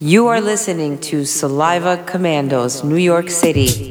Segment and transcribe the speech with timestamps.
[0.00, 3.90] You are listening to Saliva Commandos, New York City.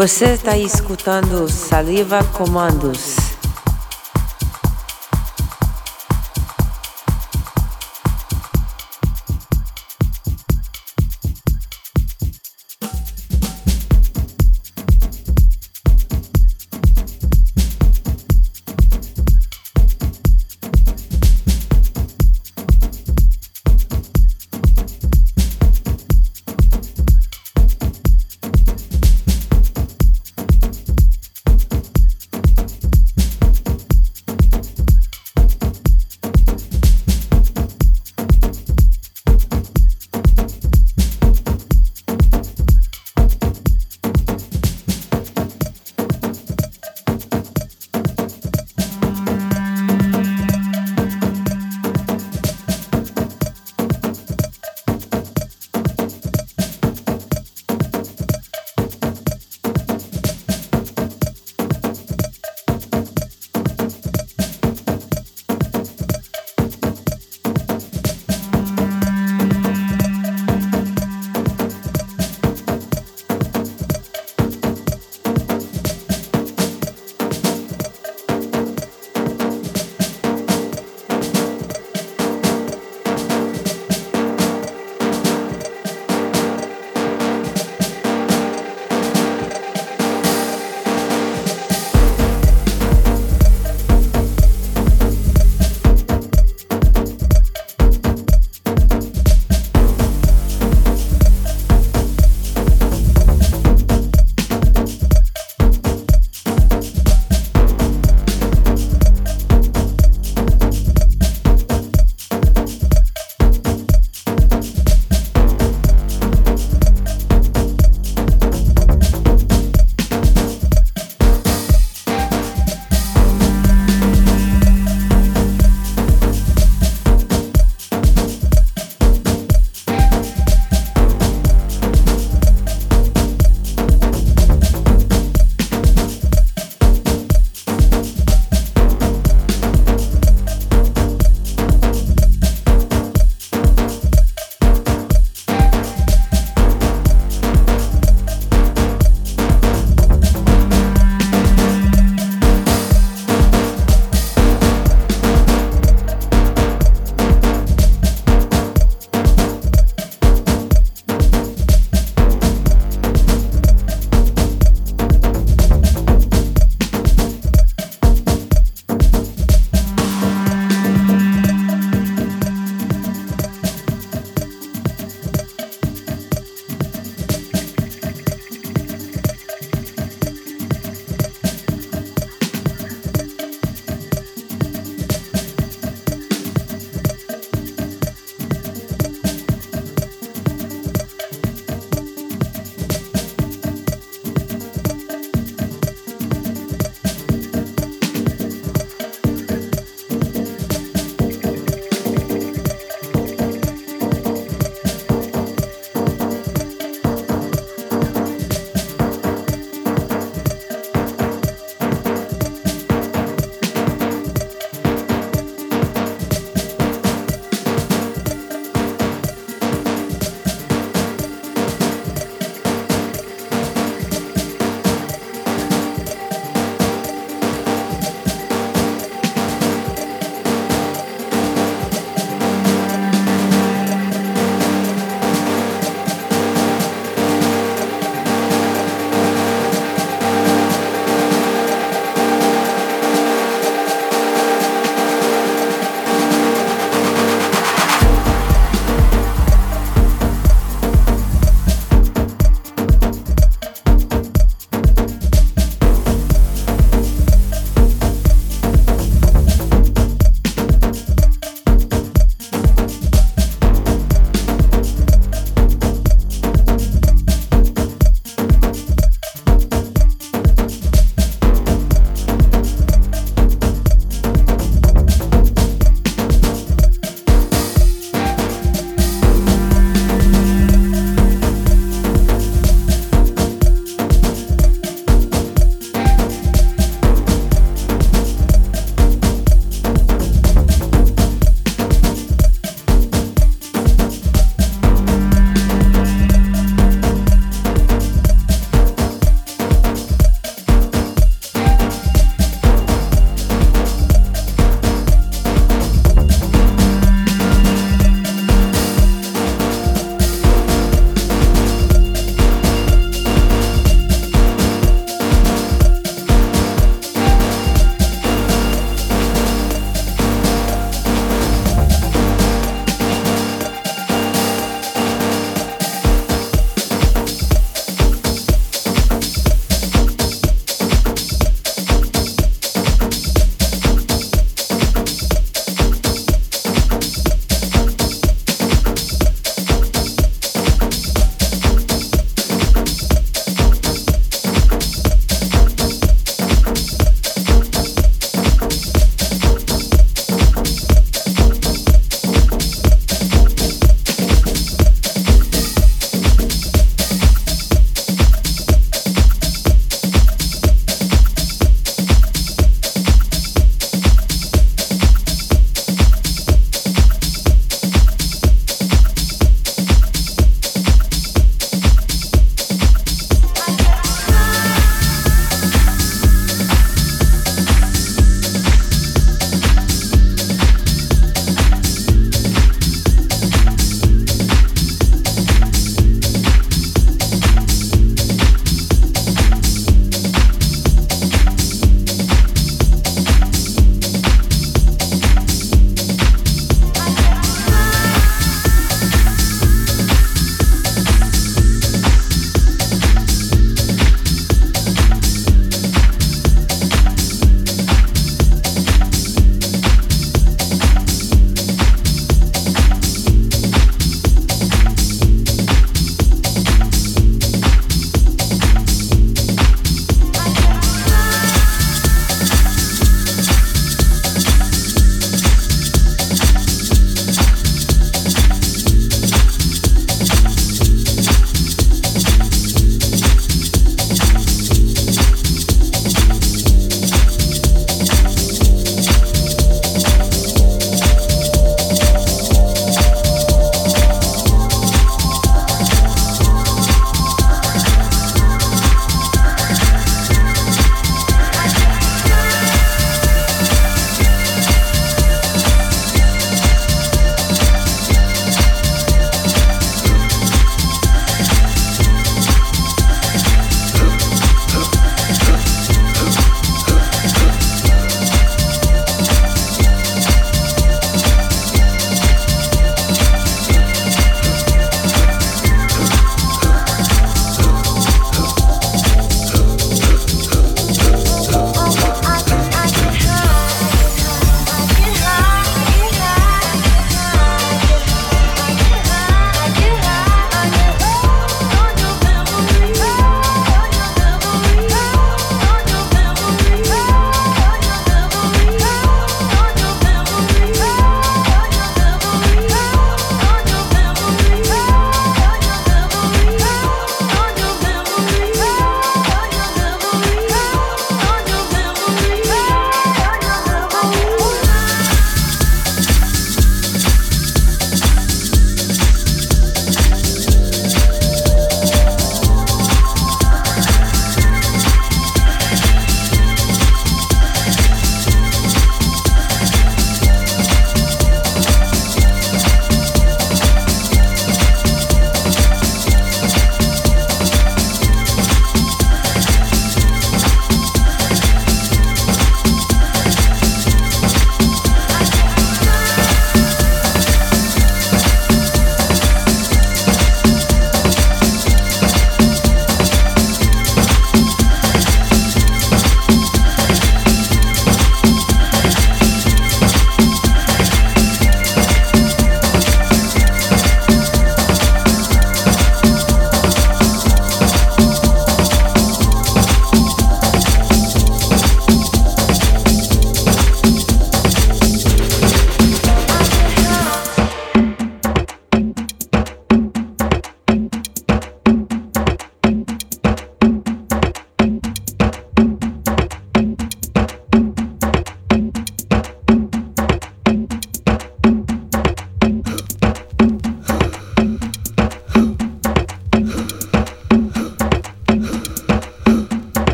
[0.00, 3.19] Você está escutando Saliva Comandos.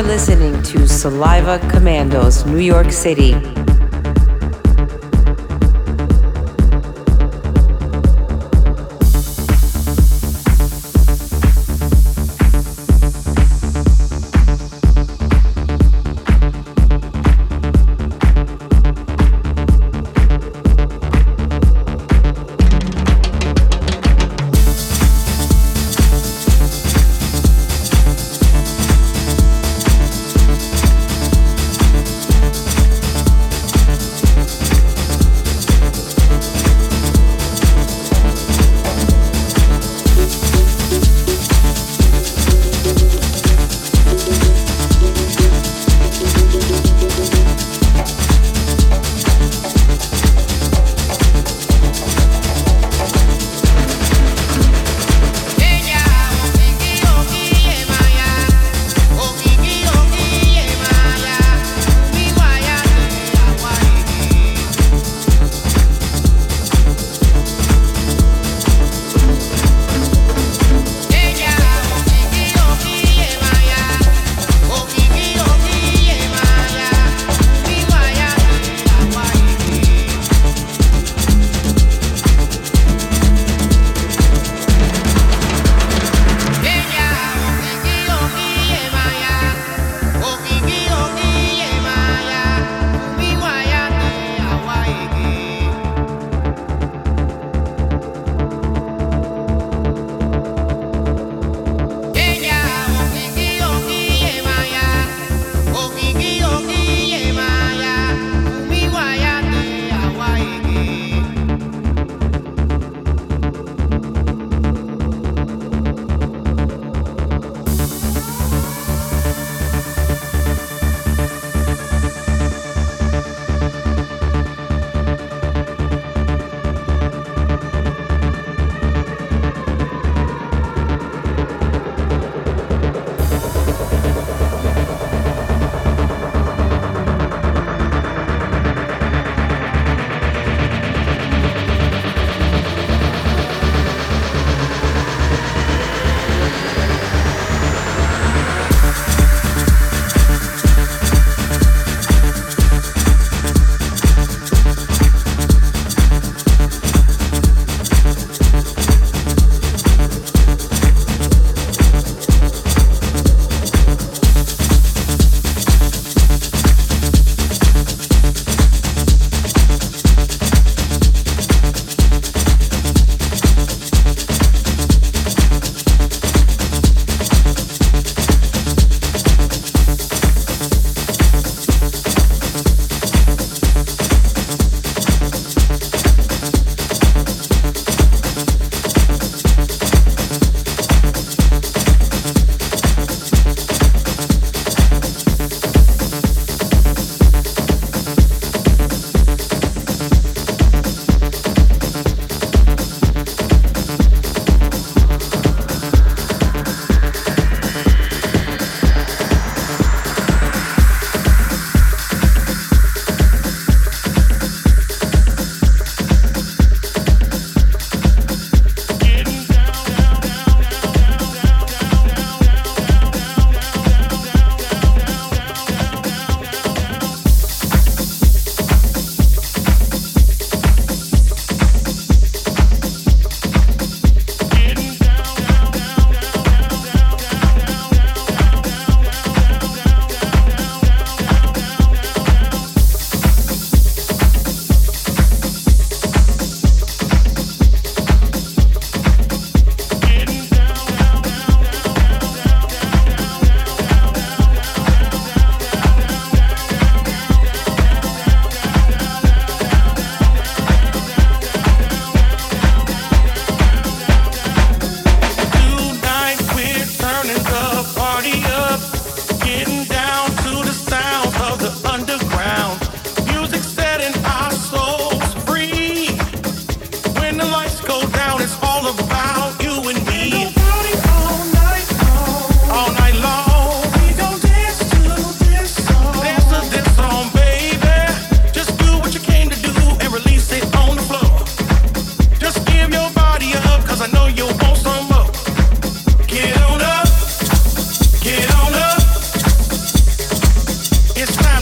[0.00, 3.34] Are listening to Saliva Commandos, New York City.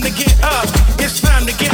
[0.08, 0.68] to get up.
[1.00, 1.67] It's time to get